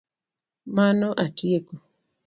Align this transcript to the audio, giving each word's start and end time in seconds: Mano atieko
Mano 0.75 1.09
atieko 1.25 1.75